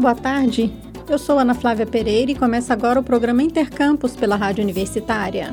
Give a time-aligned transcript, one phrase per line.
[0.00, 0.72] boa tarde.
[1.06, 5.52] Eu sou Ana Flávia Pereira e começa agora o programa Intercampus pela Rádio Universitária.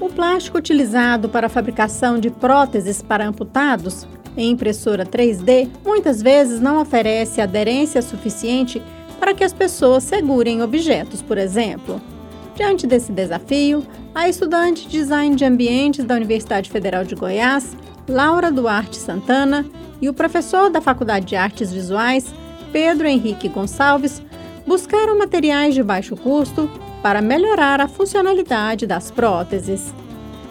[0.00, 6.60] O plástico utilizado para a fabricação de próteses para amputados em impressora 3D muitas vezes
[6.60, 8.80] não oferece aderência suficiente
[9.18, 12.00] para que as pessoas segurem objetos, por exemplo.
[12.54, 17.76] Diante desse desafio, a estudante de design de ambientes da Universidade Federal de Goiás,
[18.08, 19.66] Laura Duarte Santana,
[20.00, 22.32] e o professor da Faculdade de Artes Visuais,
[22.72, 24.22] Pedro Henrique Gonçalves,
[24.66, 26.70] buscaram materiais de baixo custo
[27.02, 29.92] para melhorar a funcionalidade das próteses.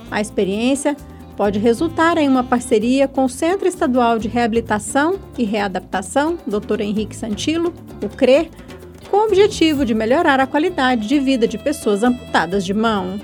[0.10, 0.96] A experiência
[1.36, 6.82] pode resultar em uma parceria com o Centro Estadual de Reabilitação e Readaptação, Dr.
[6.82, 8.50] Henrique Santilo, o CRE,
[9.12, 13.20] com o objetivo de melhorar a qualidade de vida de pessoas amputadas de mão.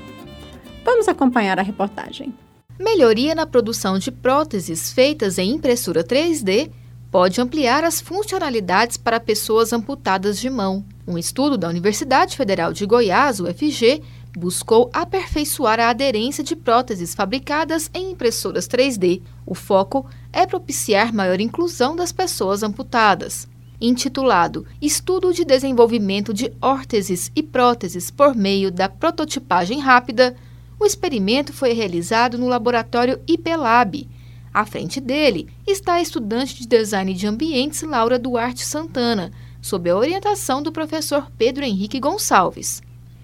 [0.85, 2.33] Vamos acompanhar a reportagem.
[2.79, 6.71] Melhoria na produção de próteses feitas em impressora 3D
[7.11, 10.83] pode ampliar as funcionalidades para pessoas amputadas de mão.
[11.07, 14.01] Um estudo da Universidade Federal de Goiás, UFG,
[14.35, 19.21] buscou aperfeiçoar a aderência de próteses fabricadas em impressoras 3D.
[19.45, 23.47] O foco é propiciar maior inclusão das pessoas amputadas.
[23.79, 30.35] Intitulado Estudo de Desenvolvimento de Órteses e Próteses por meio da Prototipagem Rápida,
[30.83, 34.07] o experimento foi realizado no laboratório IPLab.
[34.53, 39.95] À frente dele está a estudante de design de ambientes Laura Duarte Santana, sob a
[39.95, 42.81] orientação do professor Pedro Henrique Gonçalves.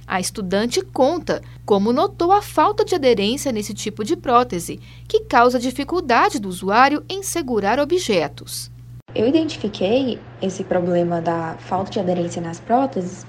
[0.08, 5.60] A estudante conta como notou a falta de aderência nesse tipo de prótese, que causa
[5.60, 8.72] dificuldade do usuário em segurar objetos.
[9.14, 13.26] Eu identifiquei esse problema da falta de aderência nas próteses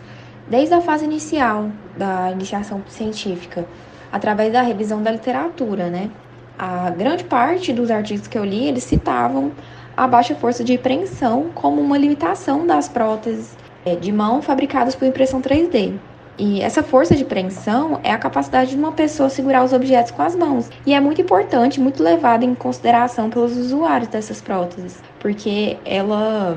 [0.49, 3.67] desde a fase inicial da iniciação científica,
[4.13, 6.11] através da revisão da literatura, né?
[6.59, 9.53] A grande parte dos artigos que eu li, eles citavam
[9.97, 15.07] a baixa força de preensão como uma limitação das próteses é, de mão fabricadas por
[15.07, 15.95] impressão 3D.
[16.39, 20.23] E essa força de preensão é a capacidade de uma pessoa segurar os objetos com
[20.23, 20.71] as mãos.
[20.87, 26.57] E é muito importante, muito levada em consideração pelos usuários dessas próteses, porque ela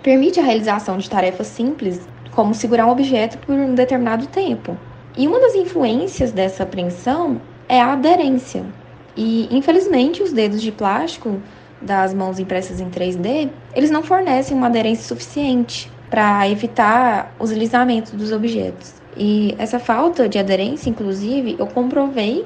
[0.00, 4.76] permite a realização de tarefas simples, como segurar um objeto por um determinado tempo.
[5.16, 8.64] E uma das influências dessa apreensão é a aderência.
[9.16, 11.40] E, infelizmente, os dedos de plástico
[11.80, 18.12] das mãos impressas em 3D, eles não fornecem uma aderência suficiente para evitar os deslizamentos
[18.12, 18.94] dos objetos.
[19.16, 22.44] E essa falta de aderência, inclusive, eu comprovei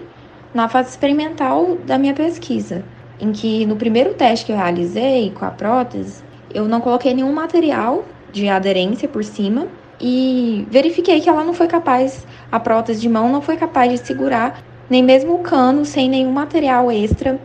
[0.52, 2.84] na fase experimental da minha pesquisa,
[3.20, 6.22] em que no primeiro teste que eu realizei com a prótese,
[6.52, 9.66] eu não coloquei nenhum material de aderência por cima
[10.00, 14.06] e verifiquei que ela não foi capaz, a prótese de mão não foi capaz de
[14.06, 17.40] segurar nem mesmo o cano sem nenhum material extra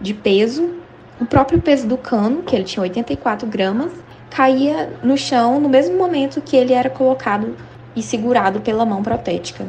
[0.00, 0.70] de peso.
[1.20, 3.92] O próprio peso do cano, que ele tinha 84 gramas,
[4.30, 7.54] caía no chão no mesmo momento que ele era colocado
[7.94, 9.66] e segurado pela mão protética.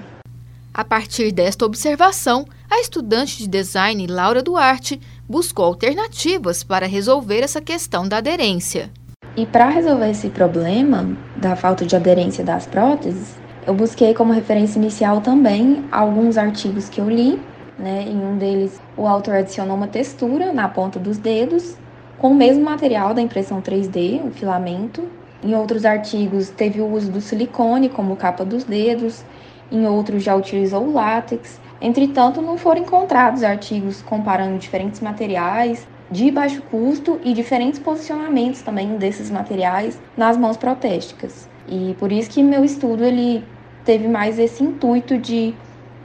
[0.74, 7.59] A partir desta observação, a estudante de design Laura Duarte buscou alternativas para resolver essa
[7.59, 8.90] questão da aderência.
[9.36, 13.36] E para resolver esse problema da falta de aderência das próteses,
[13.68, 17.38] eu busquei como referência inicial também alguns artigos que eu li.
[17.78, 18.06] Né?
[18.08, 21.76] Em um deles, o autor adicionou uma textura na ponta dos dedos
[22.18, 25.04] com o mesmo material da impressão 3D, o filamento.
[25.44, 29.24] Em outros artigos, teve o uso do silicone como capa dos dedos.
[29.70, 31.60] Em outros, já utilizou o látex.
[31.82, 38.96] Entretanto, não foram encontrados artigos comparando diferentes materiais de baixo custo e diferentes posicionamentos também
[38.96, 41.50] desses materiais nas mãos protésticas.
[41.68, 43.44] E por isso que meu estudo ele
[43.88, 45.56] teve mais esse intuito de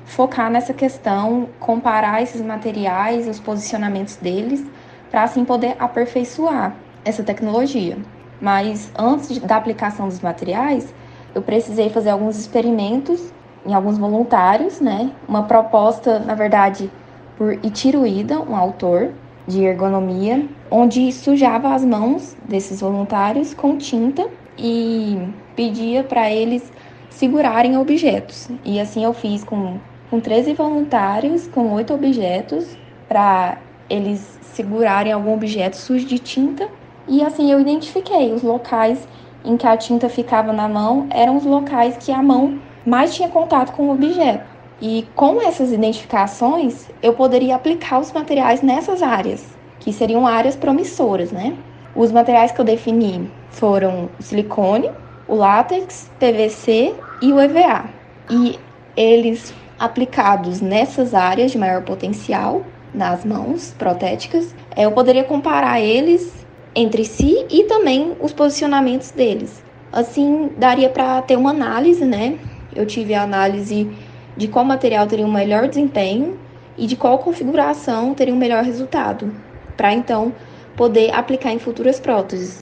[0.04, 4.65] focar nessa questão, comparar esses materiais, os posicionamentos deles,
[5.10, 7.98] para assim poder aperfeiçoar essa tecnologia.
[8.41, 10.94] Mas antes da aplicação dos materiais,
[11.34, 13.32] eu precisei fazer alguns experimentos
[13.66, 15.10] em alguns voluntários, né?
[15.26, 16.88] Uma proposta, na verdade,
[17.37, 19.11] por Itiruída, um autor,
[19.44, 25.19] de ergonomia, onde sujava as mãos desses voluntários com tinta e
[25.56, 26.70] pedia para eles
[27.12, 28.49] segurarem objetos.
[28.64, 29.79] E assim eu fiz com,
[30.11, 32.76] com 13 voluntários, com oito objetos,
[33.09, 36.69] para eles segurarem algum objeto sujo de tinta.
[37.06, 39.06] E assim eu identifiquei os locais
[39.44, 43.29] em que a tinta ficava na mão, eram os locais que a mão mais tinha
[43.29, 44.44] contato com o objeto.
[44.81, 49.47] E com essas identificações, eu poderia aplicar os materiais nessas áreas,
[49.79, 51.56] que seriam áreas promissoras, né?
[51.94, 54.91] Os materiais que eu defini foram silicone,
[55.26, 57.84] o látex, PVC e o EVA.
[58.30, 58.58] E
[58.96, 62.64] eles aplicados nessas áreas de maior potencial,
[62.94, 69.62] nas mãos protéticas, eu poderia comparar eles entre si e também os posicionamentos deles.
[69.92, 72.38] Assim, daria para ter uma análise, né?
[72.74, 73.90] Eu tive a análise
[74.36, 76.38] de qual material teria um melhor desempenho
[76.76, 79.34] e de qual configuração teria um melhor resultado,
[79.76, 80.34] para então
[80.76, 82.62] poder aplicar em futuras próteses.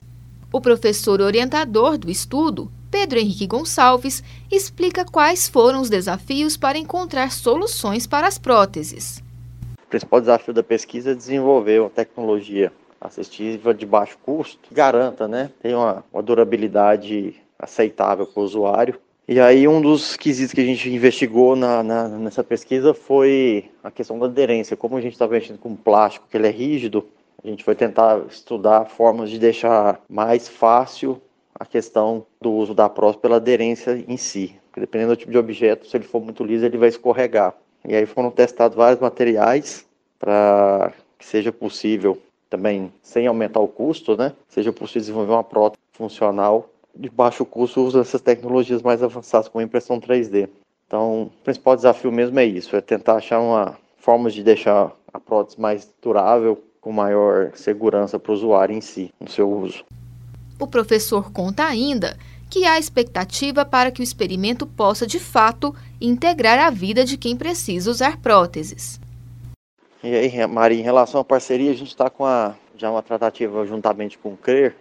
[0.53, 4.21] O professor orientador do estudo, Pedro Henrique Gonçalves,
[4.51, 9.23] explica quais foram os desafios para encontrar soluções para as próteses.
[9.85, 12.69] O principal desafio da pesquisa é desenvolver uma tecnologia
[12.99, 18.99] assistiva de baixo custo, que garanta, né, tem uma, uma durabilidade aceitável para o usuário.
[19.25, 23.89] E aí um dos quesitos que a gente investigou na, na, nessa pesquisa foi a
[23.89, 24.75] questão da aderência.
[24.75, 27.07] Como a gente está mexendo com plástico, que ele é rígido,
[27.43, 31.21] a gente foi tentar estudar formas de deixar mais fácil
[31.55, 34.55] a questão do uso da prótese pela aderência em si.
[34.67, 37.53] Porque dependendo do tipo de objeto, se ele for muito liso, ele vai escorregar.
[37.85, 39.85] E aí foram testados vários materiais
[40.19, 42.17] para que seja possível
[42.49, 44.33] também sem aumentar o custo, né?
[44.47, 49.63] Seja possível desenvolver uma prótese funcional de baixo custo usando essas tecnologias mais avançadas como
[49.63, 50.49] impressão 3D.
[50.85, 55.19] Então, o principal desafio mesmo é isso, é tentar achar uma forma de deixar a
[55.19, 59.85] prótese mais durável, com maior segurança para o usuário em si, no seu uso.
[60.59, 62.17] O professor conta ainda
[62.49, 67.37] que há expectativa para que o experimento possa, de fato, integrar a vida de quem
[67.37, 68.99] precisa usar próteses.
[70.03, 73.65] E aí, Maria, em relação à parceria, a gente está com a, já uma tratativa
[73.65, 74.75] juntamente com o CRER,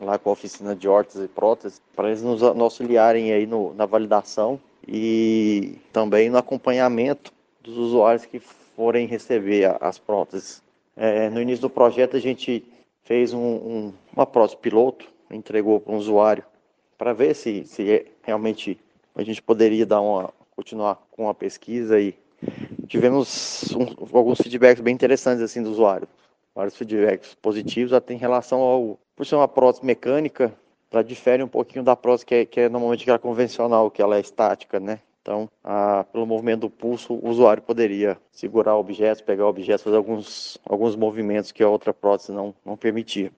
[0.00, 3.72] lá com a oficina de órteses e próteses, para eles nos, nos auxiliarem aí no,
[3.74, 4.58] na validação
[4.88, 7.32] e também no acompanhamento
[7.62, 8.40] dos usuários que
[8.74, 10.62] forem receber as próteses.
[10.96, 12.64] É, no início do projeto, a gente
[13.02, 16.44] fez um, um, uma prótese piloto, entregou para um usuário,
[16.98, 18.78] para ver se, se realmente
[19.14, 22.14] a gente poderia dar uma, continuar com a pesquisa e
[22.86, 26.08] tivemos um, alguns feedbacks bem interessantes assim do usuário.
[26.54, 30.54] Vários feedbacks positivos até em relação ao por ser uma prótese mecânica,
[30.90, 34.16] ela difere um pouquinho da prótese que é, que é normalmente aquela convencional, que ela
[34.16, 35.00] é estática, né?
[35.22, 40.58] Então, a, pelo movimento do pulso, o usuário poderia segurar objetos, pegar objetos, fazer alguns,
[40.68, 43.30] alguns movimentos que a outra prótese não, não permitia.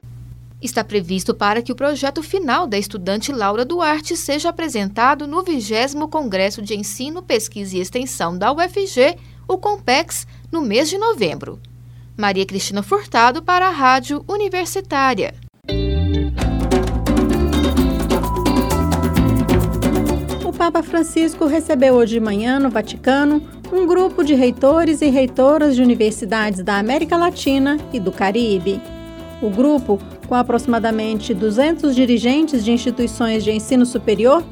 [0.62, 6.08] Está previsto para que o projeto final da estudante Laura Duarte seja apresentado no 20
[6.10, 11.60] Congresso de Ensino, Pesquisa e Extensão da UFG, o COMPEX, no mês de novembro.
[12.16, 15.34] Maria Cristina Furtado para a Rádio Universitária.
[20.64, 25.82] Papa Francisco recebeu hoje de manhã, no Vaticano, um grupo de reitores e reitoras de
[25.82, 28.80] universidades da América Latina e do Caribe.
[29.42, 34.42] O grupo, com aproximadamente 200 dirigentes de instituições de ensino superior,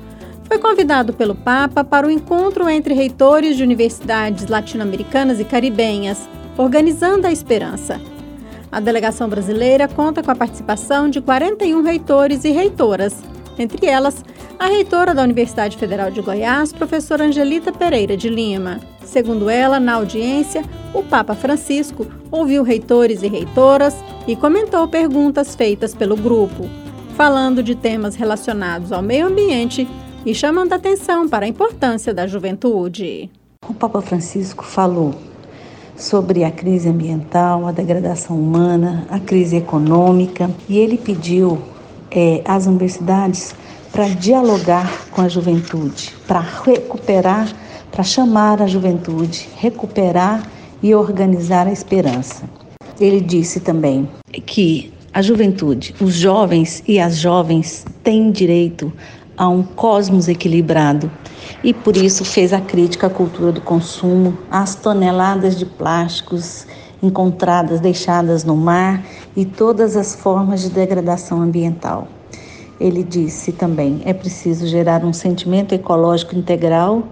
[0.45, 6.29] foi convidado pelo Papa para o encontro entre reitores de universidades latino-americanas e caribenhas,
[6.59, 7.99] organizando a Esperança.
[8.71, 13.17] A delegação brasileira conta com a participação de 41 reitores e reitoras,
[13.59, 14.23] entre elas
[14.63, 18.79] a reitora da Universidade Federal de Goiás, professora Angelita Pereira de Lima.
[19.05, 20.63] Segundo ela, na audiência,
[20.95, 26.71] o Papa Francisco ouviu reitores e reitoras e comentou perguntas feitas pelo grupo,
[27.17, 29.89] falando de temas relacionados ao meio ambiente
[30.25, 33.29] e chamando atenção para a importância da juventude.
[33.69, 35.13] O Papa Francisco falou
[35.97, 41.61] sobre a crise ambiental, a degradação humana, a crise econômica e ele pediu
[42.13, 43.57] é, às universidades
[43.93, 47.53] para dialogar com a juventude, para recuperar,
[47.91, 50.43] para chamar a juventude, recuperar
[50.83, 52.45] e organizar a esperança.
[52.99, 54.09] Ele disse também
[54.47, 58.91] que a juventude, os jovens e as jovens têm direito
[59.37, 61.11] a um cosmos equilibrado
[61.63, 66.67] e por isso fez a crítica à cultura do consumo, às toneladas de plásticos
[67.03, 69.05] encontradas deixadas no mar
[69.37, 72.09] e todas as formas de degradação ambiental.
[72.83, 77.05] Ele disse também: é preciso gerar um sentimento ecológico integral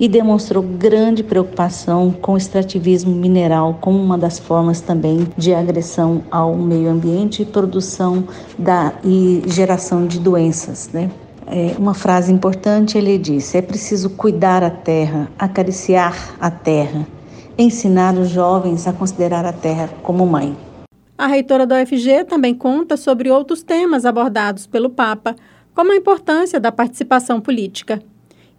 [0.00, 6.22] e demonstrou grande preocupação com o extrativismo mineral como uma das formas também de agressão
[6.30, 8.24] ao meio ambiente e produção
[8.58, 11.10] da, e geração de doenças, né?
[11.46, 17.06] É, uma frase importante ele disse: é preciso cuidar a terra, acariciar a terra,
[17.58, 20.67] ensinar os jovens a considerar a terra como mãe.
[21.18, 25.34] A reitora da UFG também conta sobre outros temas abordados pelo Papa,
[25.74, 28.00] como a importância da participação política.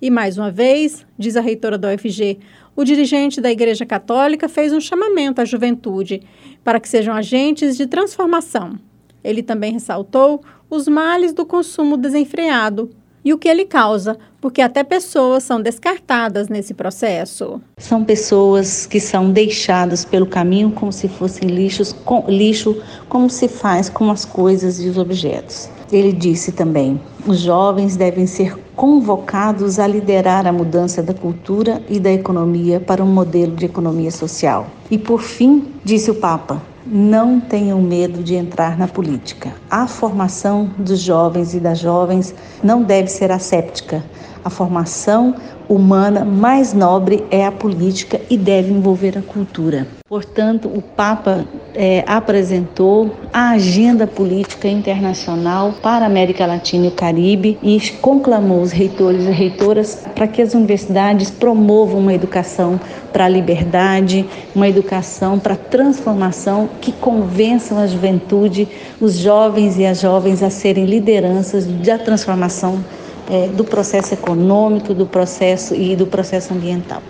[0.01, 2.37] E mais uma vez, diz a reitora da UFG,
[2.75, 6.21] o dirigente da Igreja Católica fez um chamamento à juventude
[6.61, 8.77] para que sejam agentes de transformação.
[9.23, 12.89] Ele também ressaltou os males do consumo desenfreado
[13.23, 17.61] e o que ele causa, porque até pessoas são descartadas nesse processo.
[17.77, 23.47] São pessoas que são deixadas pelo caminho como se fossem lixos, com, lixo, como se
[23.47, 25.69] faz com as coisas e os objetos.
[25.91, 31.99] Ele disse também: os jovens devem ser convocados a liderar a mudança da cultura e
[31.99, 34.67] da economia para um modelo de economia social.
[34.89, 39.53] E por fim, disse o Papa, não tenham medo de entrar na política.
[39.69, 44.03] A formação dos jovens e das jovens não deve ser asséptica.
[44.43, 45.35] A formação
[45.67, 49.87] humana mais nobre é a política e deve envolver a cultura.
[50.07, 56.91] Portanto, o Papa é, apresentou a agenda política internacional para a América Latina e o
[56.91, 62.79] Caribe e conclamou os reitores e reitoras para que as universidades promovam uma educação
[63.13, 68.67] para a liberdade, uma educação para a transformação que convençam a juventude,
[68.99, 72.83] os jovens e as jovens a serem lideranças da transformação
[73.29, 77.01] é, do processo econômico, do processo e do processo ambiental.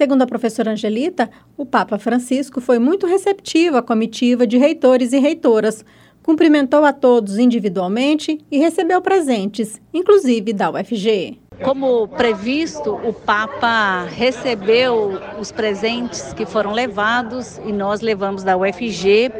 [0.00, 1.28] Segundo a professora Angelita,
[1.58, 5.84] o Papa Francisco foi muito receptivo à comitiva de reitores e reitoras,
[6.22, 11.38] cumprimentou a todos individualmente e recebeu presentes, inclusive da UFG.
[11.64, 19.30] Como previsto, o Papa recebeu os presentes que foram levados e nós levamos da UFG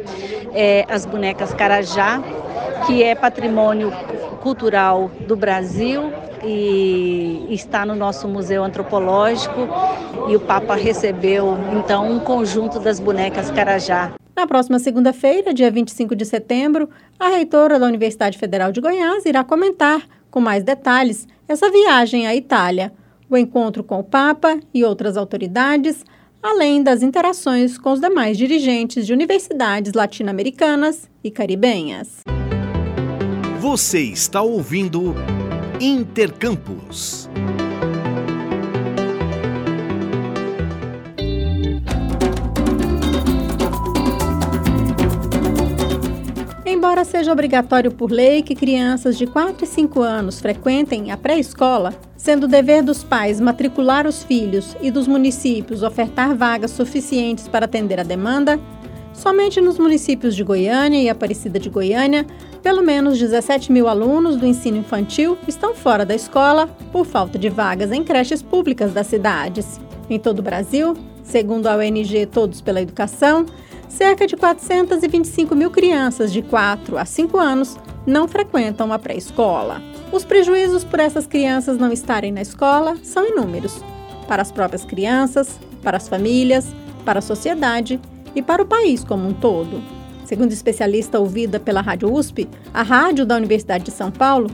[0.53, 2.23] é, as bonecas Carajá,
[2.87, 3.91] que é patrimônio
[4.43, 6.13] cultural do Brasil
[6.45, 9.69] e está no nosso Museu Antropológico.
[10.29, 14.13] E o Papa recebeu, então, um conjunto das bonecas Carajá.
[14.37, 19.43] Na próxima segunda-feira, dia 25 de setembro, a reitora da Universidade Federal de Goiás irá
[19.43, 22.93] comentar, com mais detalhes, essa viagem à Itália,
[23.29, 26.05] o encontro com o Papa e outras autoridades,
[26.41, 32.23] além das interações com os demais dirigentes de universidades latino-americanas e caribenhas.
[33.59, 35.15] Você está ouvindo
[35.81, 37.29] Intercampus.
[46.71, 51.93] Embora seja obrigatório por lei que crianças de 4 e 5 anos frequentem a pré-escola,
[52.17, 57.99] sendo dever dos pais matricular os filhos e dos municípios ofertar vagas suficientes para atender
[57.99, 58.57] a demanda,
[59.13, 62.25] somente nos municípios de Goiânia e Aparecida de Goiânia
[62.63, 67.49] pelo menos 17 mil alunos do ensino infantil estão fora da escola por falta de
[67.49, 69.81] vagas em creches públicas das cidades.
[70.09, 73.45] Em todo o Brasil, segundo a ONG Todos pela Educação,
[73.91, 79.83] cerca de 425 mil crianças de 4 a 5 anos não frequentam a pré-escola.
[80.11, 83.83] Os prejuízos por essas crianças não estarem na escola são inúmeros
[84.27, 88.01] para as próprias crianças, para as famílias, para a sociedade
[88.35, 89.83] e para o país como um todo.
[90.25, 94.49] Segundo especialista ouvida pela Rádio USP, a rádio da Universidade de São Paulo,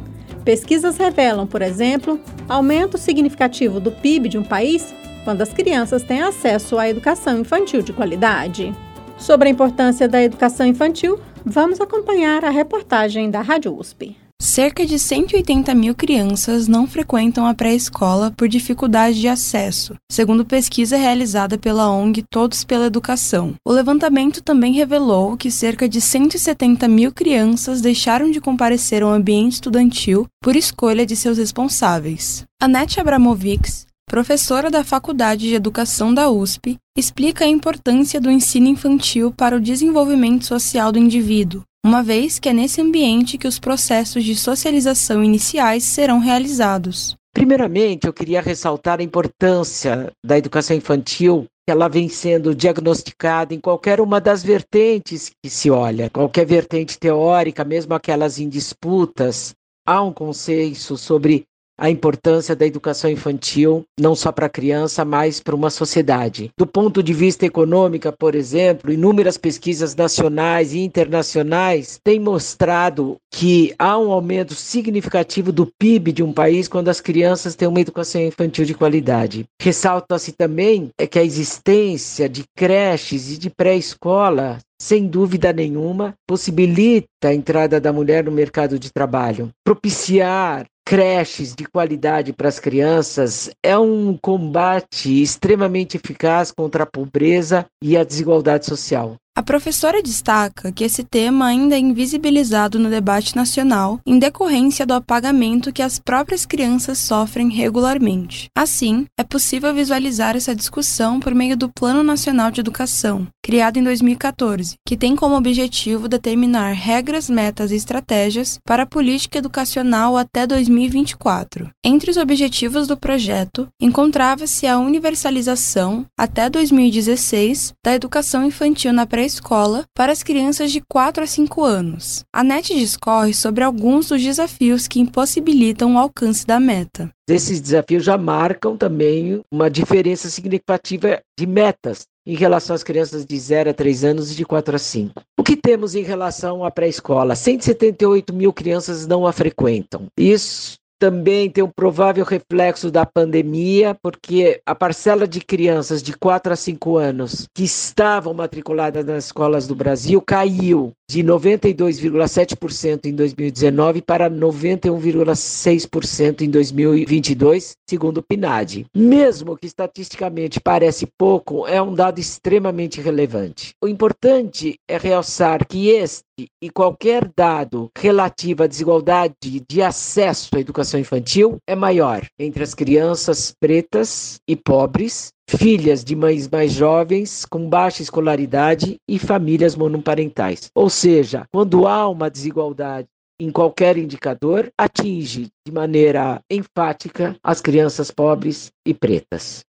[0.44, 6.22] pesquisas revelam, por exemplo, aumento significativo do PIB de um país quando as crianças têm
[6.22, 8.74] acesso à educação infantil de qualidade.
[9.18, 14.16] Sobre a importância da educação infantil, vamos acompanhar a reportagem da Rádio USP.
[14.40, 20.98] Cerca de 180 mil crianças não frequentam a pré-escola por dificuldade de acesso, segundo pesquisa
[20.98, 23.54] realizada pela ONG Todos pela Educação.
[23.66, 29.54] O levantamento também revelou que cerca de 170 mil crianças deixaram de comparecer ao ambiente
[29.54, 32.44] estudantil por escolha de seus responsáveis.
[32.60, 39.32] Anete Abramovics, professora da Faculdade de Educação da USP, explica a importância do ensino infantil
[39.32, 44.24] para o desenvolvimento social do indivíduo, uma vez que é nesse ambiente que os processos
[44.24, 47.16] de socialização iniciais serão realizados.
[47.34, 54.00] Primeiramente, eu queria ressaltar a importância da educação infantil ela vem sendo diagnosticada em qualquer
[54.00, 59.52] uma das vertentes que se olha, qualquer vertente teórica, mesmo aquelas em disputas,
[59.84, 61.44] há um consenso sobre
[61.78, 66.50] a importância da educação infantil, não só para a criança, mas para uma sociedade.
[66.56, 73.74] Do ponto de vista econômico, por exemplo, inúmeras pesquisas nacionais e internacionais têm mostrado que
[73.78, 78.20] há um aumento significativo do PIB de um país quando as crianças têm uma educação
[78.22, 79.44] infantil de qualidade.
[79.60, 87.28] Ressalta-se também é que a existência de creches e de pré-escola sem dúvida nenhuma, possibilita
[87.28, 89.50] a entrada da mulher no mercado de trabalho.
[89.64, 97.66] Propiciar creches de qualidade para as crianças é um combate extremamente eficaz contra a pobreza
[97.82, 99.16] e a desigualdade social.
[99.36, 104.94] A professora destaca que esse tema ainda é invisibilizado no debate nacional em decorrência do
[104.94, 108.48] apagamento que as próprias crianças sofrem regularmente.
[108.56, 113.84] Assim, é possível visualizar essa discussão por meio do Plano Nacional de Educação, criado em
[113.84, 120.46] 2014, que tem como objetivo determinar regras, metas e estratégias para a política educacional até
[120.46, 121.68] 2024.
[121.84, 129.25] Entre os objetivos do projeto, encontrava-se a universalização, até 2016, da educação infantil na pré
[129.26, 132.24] escola para as crianças de 4 a 5 anos.
[132.32, 137.10] A NET discorre sobre alguns dos desafios que impossibilitam o alcance da meta.
[137.28, 143.38] Esses desafios já marcam também uma diferença significativa de metas em relação às crianças de
[143.38, 145.22] 0 a 3 anos e de 4 a 5.
[145.38, 147.36] O que temos em relação à pré-escola?
[147.36, 150.06] 178 mil crianças não a frequentam.
[150.18, 156.52] Isso também tem um provável reflexo da pandemia, porque a parcela de crianças de 4
[156.52, 164.02] a 5 anos que estavam matriculadas nas escolas do Brasil caiu de 92,7% em 2019
[164.02, 168.84] para 91,6% em 2022, segundo o PNAD.
[168.94, 173.70] Mesmo que estatisticamente parece pouco, é um dado extremamente relevante.
[173.82, 176.24] O importante é realçar que este
[176.60, 182.74] e qualquer dado relativo à desigualdade de acesso à educação infantil é maior entre as
[182.74, 190.70] crianças pretas e pobres filhas de mães mais jovens com baixa escolaridade e famílias monoparentais.
[190.74, 193.08] Ou seja, quando há uma desigualdade
[193.40, 199.65] em qualquer indicador, atinge de maneira enfática as crianças pobres e pretas.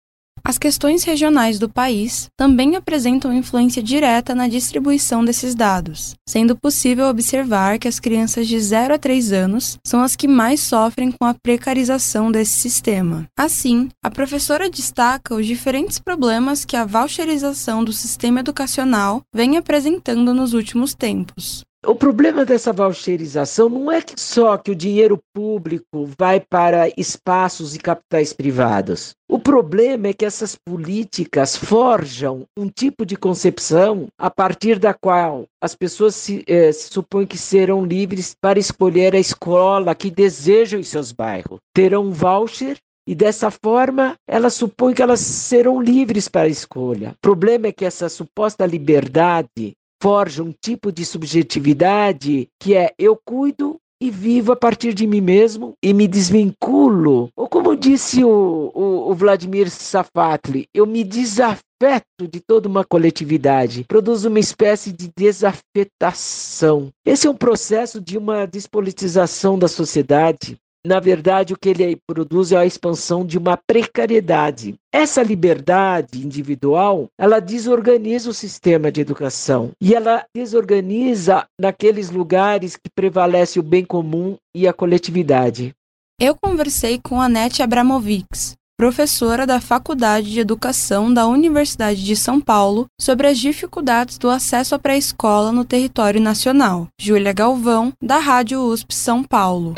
[0.48, 7.08] As questões regionais do país também apresentam influência direta na distribuição desses dados, sendo possível
[7.08, 11.26] observar que as crianças de 0 a 3 anos são as que mais sofrem com
[11.26, 13.26] a precarização desse sistema.
[13.38, 20.34] Assim, a professora destaca os diferentes problemas que a voucherização do sistema educacional vem apresentando
[20.34, 21.67] nos últimos tempos.
[21.86, 27.76] O problema dessa voucherização não é que só que o dinheiro público vai para espaços
[27.76, 29.12] e capitais privados.
[29.30, 35.46] O problema é que essas políticas forjam um tipo de concepção a partir da qual
[35.62, 40.80] as pessoas se, eh, se supõem que serão livres para escolher a escola que desejam
[40.80, 41.60] em seus bairros.
[41.74, 47.12] Terão um voucher e dessa forma, elas supõem que elas serão livres para a escolha.
[47.12, 53.18] O problema é que essa suposta liberdade forja um tipo de subjetividade que é eu
[53.26, 57.30] cuido e vivo a partir de mim mesmo e me desvinculo.
[57.36, 63.84] Ou como disse o, o, o Vladimir Safatli, eu me desafeto de toda uma coletividade,
[63.84, 66.90] produz uma espécie de desafetação.
[67.06, 72.54] Esse é um processo de uma despolitização da sociedade na verdade, o que ele produz
[72.54, 74.76] é a expansão de uma precariedade.
[74.92, 82.90] Essa liberdade individual, ela desorganiza o sistema de educação e ela desorganiza naqueles lugares que
[82.90, 85.74] prevalece o bem comum e a coletividade.
[86.20, 92.40] Eu conversei com a Nete Abramovics, professora da Faculdade de Educação da Universidade de São
[92.40, 96.88] Paulo, sobre as dificuldades do acesso à pré-escola no território nacional.
[97.00, 99.76] Júlia Galvão, da Rádio USP São Paulo.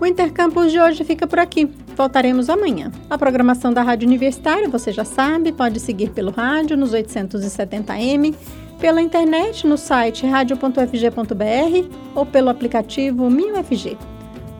[0.00, 1.68] O Intercampus de hoje fica por aqui.
[1.94, 2.90] Voltaremos amanhã.
[3.10, 8.34] A programação da Rádio Universitária, você já sabe, pode seguir pelo rádio nos 870m,
[8.78, 13.98] pela internet no site radio.fg.br ou pelo aplicativo MinUFG.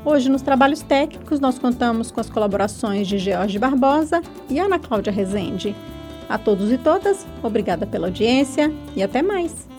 [0.04, 5.10] Hoje, nos trabalhos técnicos, nós contamos com as colaborações de George Barbosa e Ana Cláudia
[5.10, 5.74] Rezende.
[6.28, 9.69] A todos e todas, obrigada pela audiência e até mais.